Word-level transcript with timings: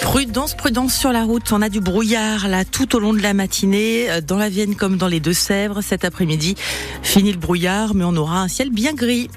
Prudence, 0.00 0.54
prudence 0.54 0.94
sur 0.94 1.10
la 1.10 1.24
route. 1.24 1.50
On 1.50 1.60
a 1.60 1.68
du 1.68 1.80
brouillard 1.80 2.46
là 2.46 2.64
tout 2.64 2.94
au 2.94 3.00
long 3.00 3.12
de 3.12 3.20
la 3.20 3.34
matinée, 3.34 4.08
euh, 4.08 4.20
dans 4.20 4.36
la 4.36 4.48
Vienne 4.48 4.76
comme 4.76 4.96
dans 4.96 5.08
les 5.08 5.18
Deux-Sèvres. 5.18 5.82
Cet 5.82 6.04
après-midi, 6.04 6.54
fini 7.02 7.32
le 7.32 7.38
brouillard, 7.38 7.96
mais 7.96 8.04
on 8.04 8.14
aura 8.14 8.40
un 8.40 8.46
ciel 8.46 8.70
bien 8.70 8.94
gris. 8.94 9.28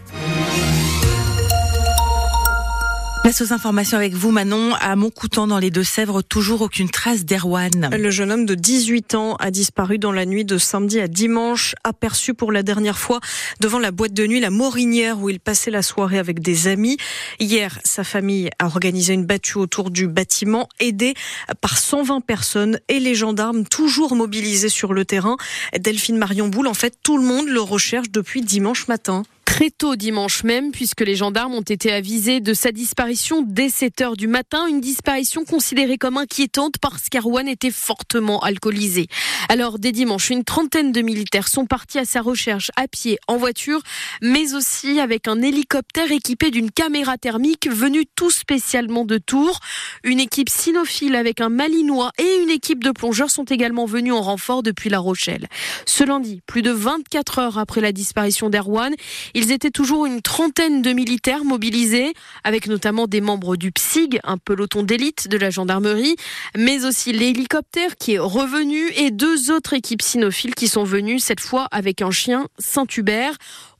Place 3.27 3.41
aux 3.41 3.51
informations 3.51 3.97
avec 3.97 4.13
vous, 4.13 4.31
Manon. 4.31 4.73
À 4.75 4.95
Montcoutan, 4.95 5.47
dans 5.47 5.59
les 5.59 5.69
Deux-Sèvres, 5.69 6.21
toujours 6.21 6.61
aucune 6.61 6.87
trace 6.87 7.25
d'Erwan. 7.25 7.89
Le 7.91 8.09
jeune 8.09 8.31
homme 8.31 8.45
de 8.45 8.55
18 8.55 9.15
ans 9.15 9.35
a 9.35 9.51
disparu 9.51 9.97
dans 9.97 10.13
la 10.13 10.25
nuit 10.25 10.45
de 10.45 10.57
samedi 10.57 11.01
à 11.01 11.09
dimanche, 11.09 11.75
aperçu 11.83 12.33
pour 12.33 12.53
la 12.53 12.63
dernière 12.63 12.97
fois 12.97 13.19
devant 13.59 13.79
la 13.79 13.91
boîte 13.91 14.13
de 14.13 14.25
nuit 14.25 14.39
La 14.39 14.49
Morinière 14.49 15.19
où 15.19 15.29
il 15.29 15.41
passait 15.41 15.71
la 15.71 15.81
soirée 15.81 16.19
avec 16.19 16.39
des 16.39 16.69
amis. 16.69 16.95
Hier, 17.41 17.79
sa 17.83 18.05
famille 18.05 18.49
a 18.59 18.65
organisé 18.67 19.13
une 19.13 19.25
battue 19.25 19.57
autour 19.57 19.91
du 19.91 20.07
bâtiment, 20.07 20.69
aidée 20.79 21.13
par 21.59 21.77
120 21.77 22.21
personnes 22.21 22.79
et 22.87 23.01
les 23.01 23.13
gendarmes 23.13 23.65
toujours 23.65 24.15
mobilisés 24.15 24.69
sur 24.69 24.93
le 24.93 25.03
terrain. 25.03 25.35
Delphine 25.77 26.17
Marion 26.17 26.47
Boule, 26.47 26.67
en 26.67 26.73
fait, 26.73 26.97
tout 27.03 27.17
le 27.17 27.25
monde 27.25 27.49
le 27.49 27.59
recherche 27.59 28.09
depuis 28.09 28.41
dimanche 28.41 28.87
matin 28.87 29.23
très 29.47 29.69
tôt 29.71 29.95
dimanche 29.95 30.43
même, 30.43 30.71
puisque 30.71 30.99
les 30.99 31.15
gendarmes 31.15 31.55
ont 31.55 31.61
été 31.61 31.93
avisés 31.93 32.41
de 32.41 32.53
sa 32.53 32.73
disparition 32.73 33.41
dès 33.47 33.69
7 33.69 34.01
heures 34.01 34.17
du 34.17 34.27
matin. 34.27 34.67
Une 34.67 34.81
disparition 34.81 35.45
considérée 35.45 35.97
comme 35.97 36.17
inquiétante 36.17 36.75
parce 36.81 37.07
qu'Arwan 37.09 37.47
était 37.47 37.71
fortement 37.71 38.41
alcoolisé. 38.41 39.07
Alors, 39.47 39.79
dès 39.79 39.93
dimanche, 39.93 40.29
une 40.29 40.43
trentaine 40.43 40.91
de 40.91 41.01
militaires 41.01 41.47
sont 41.47 41.65
partis 41.65 41.97
à 41.97 42.03
sa 42.03 42.21
recherche 42.21 42.71
à 42.75 42.89
pied, 42.89 43.17
en 43.27 43.37
voiture, 43.37 43.81
mais 44.21 44.53
aussi 44.53 44.99
avec 44.99 45.29
un 45.29 45.41
hélicoptère 45.41 46.11
équipé 46.11 46.51
d'une 46.51 46.69
caméra 46.69 47.17
thermique 47.17 47.69
venue 47.71 48.05
tout 48.05 48.31
spécialement 48.31 49.05
de 49.05 49.17
Tours. 49.17 49.61
Une 50.03 50.19
équipe 50.19 50.49
cynophile 50.49 51.15
avec 51.15 51.39
un 51.39 51.49
malinois 51.49 52.11
et 52.19 52.41
une 52.43 52.49
équipe 52.49 52.83
de 52.83 52.91
plongeurs 52.91 53.31
sont 53.31 53.45
également 53.45 53.85
venus 53.85 54.13
en 54.13 54.21
renfort 54.21 54.61
depuis 54.61 54.89
La 54.89 54.99
Rochelle. 54.99 55.47
Ce 55.85 56.03
lundi, 56.03 56.41
plus 56.45 56.63
de 56.63 56.71
24 56.71 57.39
heures 57.39 57.57
après 57.57 57.79
la 57.79 57.93
disparition 57.93 58.49
d'Erwan, 58.49 58.93
ils 59.37 59.51
étaient 59.51 59.69
toujours 59.69 60.07
une 60.07 60.23
trentaine 60.23 60.81
de 60.81 60.93
militaires 60.93 61.45
mobilisés, 61.45 62.13
avec 62.43 62.65
notamment 62.65 63.05
des 63.05 63.21
membres 63.21 63.55
du 63.55 63.71
PSIG, 63.71 64.19
un 64.23 64.39
peloton 64.39 64.81
d'élite 64.81 65.27
de 65.27 65.37
la 65.37 65.51
gendarmerie, 65.51 66.15
mais 66.57 66.85
aussi 66.85 67.13
l'hélicoptère 67.13 67.97
qui 67.97 68.13
est 68.13 68.19
revenu 68.19 68.89
et 68.95 69.11
deux 69.11 69.51
autres 69.51 69.73
équipes 69.73 70.01
cynophiles 70.01 70.55
qui 70.55 70.67
sont 70.67 70.85
venues, 70.85 71.19
cette 71.19 71.39
fois 71.39 71.67
avec 71.69 72.01
un 72.01 72.09
chien 72.09 72.47
Saint-Hubert. 72.57 73.37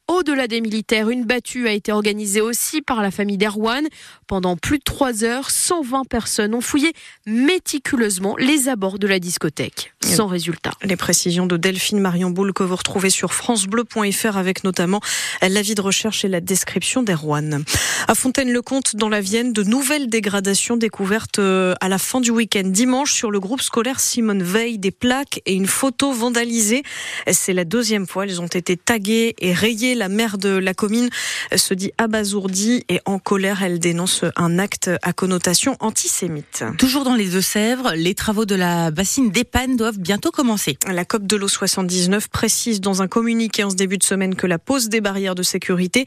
Au-delà 0.07 0.47
des 0.47 0.61
militaires, 0.61 1.09
une 1.09 1.25
battue 1.25 1.67
a 1.67 1.71
été 1.71 1.91
organisée 1.91 2.39
aussi 2.39 2.83
par 2.83 3.01
la 3.01 3.09
famille 3.09 3.37
d'Erwan. 3.37 3.85
Pendant 4.27 4.57
plus 4.57 4.77
de 4.77 4.83
trois 4.83 5.23
heures, 5.23 5.49
120 5.49 6.03
personnes 6.07 6.53
ont 6.53 6.61
fouillé 6.61 6.93
méticuleusement 7.25 8.37
les 8.37 8.69
abords 8.69 8.99
de 8.99 9.07
la 9.07 9.19
discothèque, 9.19 9.93
sans 10.07 10.27
résultat. 10.27 10.71
Les 10.83 10.95
précisions 10.95 11.45
de 11.45 11.57
Delphine 11.57 11.99
Marion 11.99 12.29
Boule 12.29 12.53
que 12.53 12.63
vous 12.63 12.75
retrouvez 12.75 13.09
sur 13.09 13.33
francebleu.fr 13.33 14.37
avec 14.37 14.63
notamment 14.63 15.01
l'avis 15.41 15.75
de 15.75 15.81
recherche 15.81 16.25
et 16.25 16.27
la 16.27 16.41
description 16.41 17.03
d'Erwan. 17.03 17.63
À 18.07 18.15
Fontaine-le-Comte, 18.15 18.95
dans 18.95 19.09
la 19.09 19.21
Vienne, 19.21 19.53
de 19.53 19.63
nouvelles 19.63 20.09
dégradations 20.09 20.77
découvertes 20.77 21.39
euh, 21.39 21.73
à 21.81 21.89
la 21.89 21.97
fin 21.97 22.21
du 22.21 22.31
week-end 22.31 22.63
dimanche 22.65 23.13
sur 23.13 23.31
le 23.31 23.39
groupe 23.39 23.61
scolaire 23.61 23.99
Simone 23.99 24.43
Veil. 24.43 24.77
Des 24.77 24.91
plaques 24.91 25.41
et 25.45 25.53
une 25.53 25.67
photo 25.67 26.11
vandalisée. 26.11 26.83
C'est 27.31 27.53
la 27.53 27.65
deuxième 27.65 28.07
fois. 28.07 28.23
Elles 28.23 28.41
ont 28.41 28.47
été 28.47 28.77
taguées 28.77 29.35
et 29.39 29.53
rayées 29.53 29.95
la 29.95 30.09
maire 30.09 30.37
de 30.37 30.49
la 30.49 30.73
commune 30.73 31.09
se 31.55 31.73
dit 31.73 31.91
abasourdie 31.97 32.83
et 32.89 32.99
en 33.05 33.19
colère. 33.19 33.63
Elle 33.63 33.79
dénonce 33.79 34.23
un 34.35 34.59
acte 34.59 34.89
à 35.01 35.13
connotation 35.13 35.75
antisémite. 35.79 36.63
Toujours 36.77 37.03
dans 37.03 37.15
les 37.15 37.29
Deux-Sèvres, 37.29 37.93
les 37.95 38.15
travaux 38.15 38.45
de 38.45 38.55
la 38.55 38.91
bassine 38.91 39.31
d'Epan 39.31 39.75
doivent 39.75 39.96
bientôt 39.97 40.31
commencer. 40.31 40.77
La 40.87 41.05
COP 41.05 41.25
de 41.25 41.35
l'eau 41.35 41.47
79 41.47 42.29
précise 42.29 42.81
dans 42.81 43.01
un 43.01 43.07
communiqué 43.07 43.63
en 43.63 43.69
ce 43.69 43.75
début 43.75 43.97
de 43.97 44.03
semaine 44.03 44.35
que 44.35 44.47
la 44.47 44.59
pose 44.59 44.89
des 44.89 45.01
barrières 45.01 45.35
de 45.35 45.43
sécurité 45.43 46.05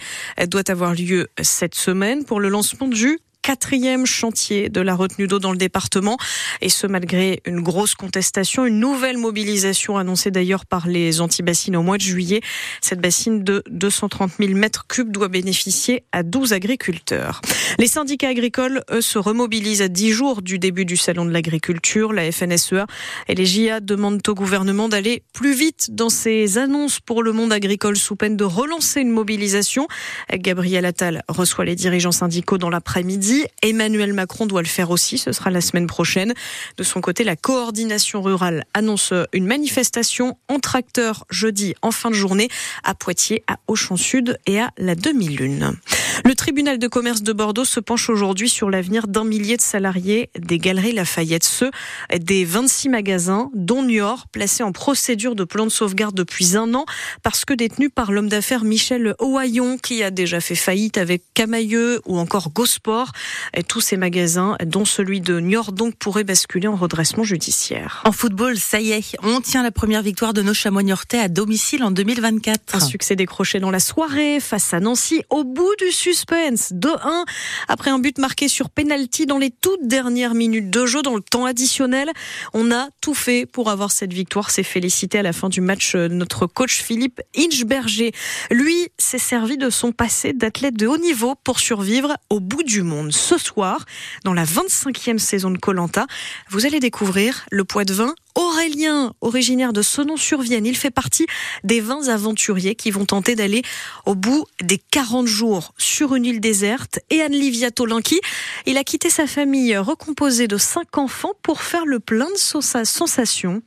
doit 0.49 0.71
avoir 0.71 0.95
lieu 0.95 1.29
cette 1.43 1.75
semaine 1.75 2.25
pour 2.25 2.41
le 2.41 2.49
lancement 2.49 2.89
du 2.89 3.19
quatrième 3.43 4.07
chantier 4.07 4.69
de 4.69 4.81
la 4.81 4.95
retenue 4.95 5.27
d'eau 5.27 5.39
dans 5.39 5.53
le 5.53 5.59
département. 5.59 6.17
Et 6.61 6.69
ce, 6.69 6.87
malgré 6.87 7.41
une 7.47 7.61
grosse 7.61 7.95
contestation, 7.95 8.67
une 8.67 8.81
nouvelle 8.81 9.19
mobilisation 9.19 9.97
annoncée 9.97 10.31
d'ailleurs 10.31 10.67
par 10.67 10.87
les 10.87 11.21
anti-bassines 11.21 11.77
au 11.77 11.83
mois 11.83 11.97
de 11.97 12.03
juillet. 12.03 12.41
Cette 12.81 13.01
bassine 13.01 13.43
de 13.43 13.63
230 13.71 14.33
000 14.39 14.55
mètres 14.55 14.87
cubes 14.87 15.11
doit 15.11 15.29
bénéficier 15.29 16.05
à 16.13 16.23
12 16.23 16.53
agriculteurs. 16.53 17.41
Les 17.79 17.87
syndicats 17.87 18.29
agricoles, 18.29 18.83
eux, 18.91 19.01
se 19.01 19.19
remobilisent 19.19 19.83
à 19.83 19.89
10 19.89 20.13
jours 20.13 20.43
du 20.43 20.59
début 20.59 20.85
du 20.85 20.97
salon 20.97 21.25
de 21.25 21.31
l'agriculture. 21.31 22.13
La 22.13 22.31
FNSEA 22.31 22.87
et 23.29 23.35
les 23.35 23.47
JA 23.47 23.81
demandent 23.81 24.23
au 24.29 24.35
gouvernement 24.35 24.89
d'aller 24.89 25.23
plus 25.33 25.55
vite 25.55 25.95
dans 25.95 26.11
ses 26.11 26.59
annonces 26.59 27.01
pour 27.01 27.23
le 27.23 27.33
monde 27.33 27.53
agricole 27.53 27.97
sous 27.97 28.17
peine 28.17 28.37
de 28.37 28.45
relancer 28.45 29.01
une 29.01 29.11
mobilisation. 29.11 29.89
Gabriel 30.33 30.85
Attal 30.85 31.23
reçoit 31.29 31.65
les 31.65 31.75
dirigeants 31.75 32.13
syndicaux 32.13 32.59
dans 32.59 32.71
l'après-midi. 32.71 33.30
Emmanuel 33.63 34.13
Macron 34.13 34.47
doit 34.47 34.63
le 34.63 34.69
faire 34.69 34.91
aussi. 34.91 35.19
Ce 35.19 35.33
sera 35.33 35.51
la 35.51 35.61
semaine 35.61 35.87
prochaine. 35.87 36.35
De 36.77 36.83
son 36.83 37.01
côté, 37.01 37.25
la 37.25 37.37
coordination 37.37 38.23
rurale 38.23 38.65
annonce 38.75 39.13
une 39.33 39.47
manifestation 39.47 40.37
en 40.49 40.59
tracteur 40.59 41.25
jeudi 41.31 41.75
en 41.83 41.91
fin 41.91 42.11
de 42.11 42.15
journée 42.15 42.49
à 42.85 42.95
Poitiers, 42.95 43.43
à 43.47 43.59
Auchan-Sud 43.67 44.39
et 44.47 44.61
à 44.61 44.71
la 44.79 44.95
demi-lune. 44.95 45.77
Le 46.25 46.35
tribunal 46.35 46.79
de 46.79 46.87
commerce 46.87 47.23
de 47.23 47.33
Bordeaux 47.33 47.65
se 47.65 47.81
penche 47.81 48.11
aujourd'hui 48.11 48.49
sur 48.49 48.71
l'avenir 48.71 49.09
d'un 49.09 49.25
millier 49.25 49.57
de 49.57 49.63
salariés 49.63 50.31
des 50.39 50.59
Galeries 50.59 50.93
Lafayette, 50.93 51.45
ceux 51.45 51.71
des 52.15 52.45
26 52.45 52.91
magasins, 52.91 53.51
dont 53.55 53.83
Niort, 53.83 54.27
placés 54.29 54.63
en 54.63 54.73
procédure 54.73 55.35
de 55.35 55.45
plan 55.45 55.65
de 55.65 55.71
sauvegarde 55.71 56.15
depuis 56.15 56.57
un 56.57 56.75
an, 56.75 56.85
parce 57.23 57.45
que 57.45 57.55
détenus 57.55 57.91
par 57.95 58.13
l'homme 58.13 58.29
d'affaires 58.29 58.65
Michel 58.65 59.15
Ohaillon, 59.19 59.79
qui 59.79 60.03
a 60.03 60.11
déjà 60.11 60.41
fait 60.41 60.55
faillite 60.55 60.99
avec 60.99 61.23
Camailleux 61.35 62.01
ou 62.07 62.19
encore 62.19 62.51
Gosport. 62.51 63.13
Et 63.55 63.63
tous 63.63 63.81
ces 63.81 63.97
magasins, 63.97 64.57
dont 64.65 64.85
celui 64.85 65.21
de 65.21 65.41
Niort, 65.41 65.73
donc 65.73 65.97
pourraient 65.97 66.25
basculer 66.25 66.69
en 66.69 66.77
redressement 66.77 67.25
judiciaire. 67.25 68.03
En 68.05 68.13
football, 68.13 68.59
ça 68.59 68.81
y 68.81 68.93
est, 68.93 69.17
on 69.23 69.41
tient 69.41 69.63
la 69.63 69.71
première 69.71 70.03
victoire 70.03 70.35
de 70.35 70.43
nos 70.43 70.55
chamois 70.55 70.83
niortais 70.83 71.19
à 71.19 71.29
domicile 71.29 71.83
en 71.83 71.91
2024. 71.91 72.77
Un 72.77 72.81
succès 72.81 73.17
décroché 73.17 73.61
dans 73.61 73.71
la 73.71 73.81
soirée 73.81 74.39
face 74.41 74.75
à 74.75 74.81
Nancy 74.81 75.23
au 75.31 75.45
bout 75.45 75.75
du 75.79 75.91
suspense. 76.11 76.73
2-1 76.73 77.25
après 77.69 77.91
un 77.91 78.01
but 78.01 78.19
marqué 78.19 78.49
sur 78.49 78.69
penalty 78.69 79.27
dans 79.27 79.39
les 79.39 79.51
toutes 79.51 79.87
dernières 79.87 80.35
minutes 80.35 80.69
de 80.69 80.87
jeu 80.87 81.03
dans 81.03 81.15
le 81.15 81.23
temps 81.23 81.45
additionnel. 81.45 82.11
On 82.53 82.73
a 82.73 82.89
tout 83.01 83.15
fait 83.15 83.47
pour 83.47 83.71
avoir 83.71 83.93
cette 83.93 84.13
victoire. 84.13 84.51
C'est 84.51 84.65
félicité 84.65 85.21
à 85.21 85.23
la 85.23 85.33
fin 85.33 85.49
du 85.49 85.61
match 85.61 85.95
euh, 85.95 86.09
notre 86.09 86.47
coach 86.47 86.83
Philippe 86.83 87.21
Inchberger. 87.37 88.13
Lui 88.51 88.89
s'est 88.99 89.19
servi 89.19 89.57
de 89.57 89.71
son 89.71 89.93
passé 89.93 90.33
d'athlète 90.33 90.75
de 90.75 90.89
haut 90.89 90.99
niveau 90.99 91.37
pour 91.45 91.61
survivre 91.61 92.17
au 92.29 92.41
bout 92.41 92.65
du 92.65 92.83
monde. 92.83 93.13
Ce 93.13 93.39
soir, 93.39 93.85
dans 94.25 94.35
la 94.35 94.45
25e 94.45 95.19
saison 95.19 95.51
de 95.51 95.59
Colanta, 95.59 96.07
vous 96.49 96.67
allez 96.67 96.81
découvrir 96.81 97.47
le 97.53 97.65
poids 97.65 97.85
de 97.85 97.95
vin 97.95 98.15
Aurélien, 98.35 99.13
originaire 99.21 99.73
de 99.73 99.83
Senon-sur-Vienne. 99.83 100.67
Il 100.67 100.77
fait 100.77 100.91
partie 100.91 101.27
des 101.65 101.81
20 101.81 102.09
aventuriers 102.09 102.75
qui 102.75 102.91
vont 102.91 103.05
tenter 103.05 103.35
d'aller 103.35 103.63
au 104.07 104.15
bout 104.15 104.47
des 104.63 104.79
40 104.91 105.27
jours 105.27 105.75
sur 105.79 106.15
une 106.15 106.25
île 106.25 106.41
déserte. 106.41 107.01
Et 107.11 107.23
Anne-Livia 107.23 107.71
Tolinki, 107.71 108.21
il 108.67 108.79
a 108.79 108.85
quitté 108.85 109.11
sa 109.11 109.27
famille 109.27 109.77
recomposée 109.77 110.49
de 110.49 110.57
5 110.57 110.99
enfants 110.99 111.33
pour 111.43 111.63
faire 111.63 111.87
le 111.87 112.01
plein 112.01 112.31
de 112.31 112.39
sensations. 112.39 113.63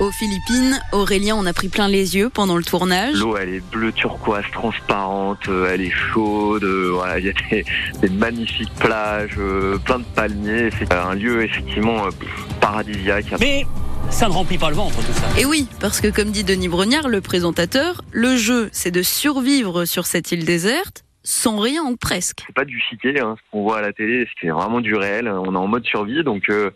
Aux 0.00 0.10
Philippines, 0.10 0.80
Aurélien 0.90 1.36
en 1.36 1.46
a 1.46 1.52
pris 1.52 1.68
plein 1.68 1.86
les 1.86 2.16
yeux 2.16 2.28
pendant 2.28 2.56
le 2.56 2.64
tournage. 2.64 3.14
L'eau, 3.14 3.36
elle 3.36 3.50
est 3.50 3.70
bleu 3.70 3.92
turquoise, 3.92 4.44
transparente, 4.52 5.48
euh, 5.48 5.70
elle 5.72 5.82
est 5.82 5.90
chaude. 5.90 6.64
Euh, 6.64 6.90
voilà, 6.92 7.20
il 7.20 7.26
y 7.26 7.28
a 7.28 7.32
des, 7.50 7.64
des 8.00 8.08
magnifiques 8.08 8.74
plages, 8.80 9.36
euh, 9.38 9.78
plein 9.78 10.00
de 10.00 10.04
palmiers. 10.04 10.70
C'est 10.78 10.92
un 10.92 11.14
lieu 11.14 11.44
effectivement 11.44 12.08
paradisiaque. 12.60 13.26
Mais 13.38 13.66
ça 14.10 14.28
ne 14.28 14.32
remplit 14.32 14.58
pas 14.58 14.70
le 14.70 14.76
ventre 14.76 14.96
tout 14.96 15.12
ça. 15.12 15.26
Et 15.40 15.44
oui, 15.44 15.68
parce 15.80 16.00
que 16.00 16.08
comme 16.08 16.30
dit 16.30 16.44
Denis 16.44 16.68
Brognard, 16.68 17.08
le 17.08 17.20
présentateur, 17.20 18.02
le 18.12 18.36
jeu, 18.36 18.68
c'est 18.72 18.90
de 18.90 19.02
survivre 19.02 19.84
sur 19.84 20.06
cette 20.06 20.32
île 20.32 20.44
déserte 20.44 21.04
sans 21.24 21.58
rien 21.58 21.82
ou 21.84 21.96
presque. 21.96 22.42
C'est 22.46 22.54
pas 22.54 22.64
du 22.66 22.78
chiquet, 22.80 23.18
hein, 23.20 23.34
ce 23.38 23.42
qu'on 23.50 23.62
voit 23.62 23.78
à 23.78 23.80
la 23.80 23.92
télé, 23.92 24.28
c'est 24.40 24.48
vraiment 24.48 24.80
du 24.80 24.94
réel. 24.94 25.28
On 25.28 25.54
est 25.54 25.58
en 25.58 25.66
mode 25.66 25.84
survie, 25.86 26.22
donc 26.22 26.42
euh, 26.50 26.70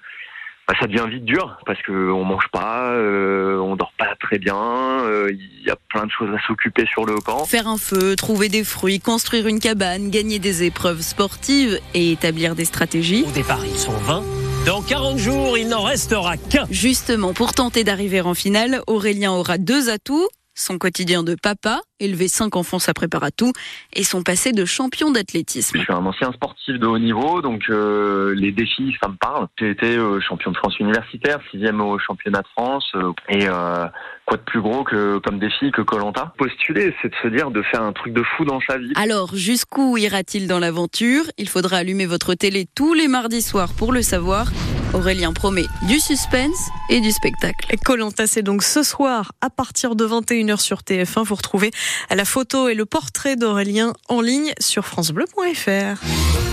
bah, 0.66 0.74
ça 0.80 0.86
devient 0.86 1.04
vite 1.10 1.24
dur 1.26 1.58
parce 1.66 1.80
que 1.82 1.92
on 2.10 2.24
mange 2.24 2.48
pas, 2.50 2.92
euh, 2.92 3.58
on 3.58 3.76
dort 3.76 3.92
pas 3.98 4.14
très 4.20 4.38
bien. 4.38 4.56
euh, 4.56 5.30
Il 5.30 5.66
y 5.66 5.70
a 5.70 5.76
plein 5.90 6.06
de 6.06 6.10
choses 6.10 6.30
à 6.34 6.40
s'occuper 6.46 6.86
sur 6.86 7.04
le 7.04 7.16
camp. 7.16 7.44
Faire 7.44 7.68
un 7.68 7.76
feu, 7.76 8.16
trouver 8.16 8.48
des 8.48 8.64
fruits, 8.64 9.00
construire 9.00 9.46
une 9.46 9.60
cabane, 9.60 10.10
gagner 10.10 10.38
des 10.38 10.64
épreuves 10.64 11.02
sportives 11.02 11.78
et 11.92 12.12
établir 12.12 12.54
des 12.54 12.64
stratégies. 12.64 13.24
Au 13.28 13.32
départ, 13.32 13.64
ils 13.66 13.78
sont 13.78 13.92
20. 13.92 14.22
Dans 14.66 14.82
40 14.82 15.18
jours, 15.18 15.56
il 15.56 15.68
n'en 15.68 15.82
restera 15.82 16.36
qu'un. 16.36 16.66
Justement, 16.70 17.32
pour 17.32 17.54
tenter 17.54 17.84
d'arriver 17.84 18.20
en 18.20 18.34
finale, 18.34 18.82
Aurélien 18.86 19.32
aura 19.32 19.56
deux 19.58 19.88
atouts 19.88 20.28
son 20.58 20.78
quotidien 20.78 21.22
de 21.22 21.34
papa, 21.34 21.80
élever 22.00 22.28
cinq 22.28 22.56
enfants 22.56 22.78
ça 22.78 22.94
prépare 22.94 23.24
à 23.24 23.30
tout, 23.30 23.52
et 23.94 24.04
son 24.04 24.22
passé 24.22 24.52
de 24.52 24.64
champion 24.64 25.10
d'athlétisme. 25.10 25.78
Je 25.78 25.84
suis 25.84 25.92
un 25.92 26.04
ancien 26.04 26.32
sportif 26.32 26.78
de 26.78 26.86
haut 26.86 26.98
niveau, 26.98 27.40
donc 27.40 27.62
euh, 27.70 28.34
les 28.34 28.52
défis, 28.52 28.94
ça 29.00 29.08
me 29.08 29.16
parle. 29.16 29.46
J'ai 29.58 29.70
été 29.70 29.96
euh, 29.96 30.20
champion 30.20 30.50
de 30.50 30.56
France 30.56 30.78
universitaire, 30.78 31.38
sixième 31.50 31.80
au 31.80 31.98
championnat 31.98 32.42
de 32.42 32.48
France, 32.48 32.86
euh, 32.94 33.12
et 33.28 33.48
euh, 33.48 33.86
quoi 34.26 34.36
de 34.36 34.42
plus 34.42 34.60
gros 34.60 34.84
que 34.84 35.18
comme 35.18 35.38
défi 35.38 35.70
que 35.70 35.82
Colanta 35.82 36.34
Postuler, 36.36 36.94
c'est 37.00 37.08
de 37.08 37.16
se 37.22 37.28
dire 37.28 37.50
de 37.50 37.62
faire 37.62 37.82
un 37.82 37.92
truc 37.92 38.12
de 38.12 38.22
fou 38.22 38.44
dans 38.44 38.60
sa 38.68 38.78
vie. 38.78 38.92
Alors, 38.96 39.34
jusqu'où 39.34 39.96
ira-t-il 39.96 40.48
dans 40.48 40.58
l'aventure? 40.58 41.24
Il 41.38 41.48
faudra 41.48 41.78
allumer 41.78 42.06
votre 42.06 42.34
télé 42.34 42.66
tous 42.74 42.94
les 42.94 43.08
mardis 43.08 43.42
soirs 43.42 43.70
pour 43.76 43.92
le 43.92 44.02
savoir. 44.02 44.48
Aurélien 44.94 45.32
promet 45.32 45.66
du 45.82 46.00
suspense 46.00 46.70
et 46.88 47.00
du 47.00 47.10
spectacle. 47.10 47.76
Colanta, 47.84 48.26
c'est 48.26 48.42
donc 48.42 48.62
ce 48.62 48.82
soir 48.82 49.32
à 49.40 49.50
partir 49.50 49.96
de 49.96 50.06
21h 50.06 50.58
sur 50.60 50.78
TF1. 50.78 51.24
Vous 51.24 51.34
retrouvez 51.34 51.70
la 52.10 52.24
photo 52.24 52.68
et 52.68 52.74
le 52.74 52.86
portrait 52.86 53.36
d'Aurélien 53.36 53.92
en 54.08 54.20
ligne 54.20 54.52
sur 54.58 54.86
francebleu.fr. 54.86 56.48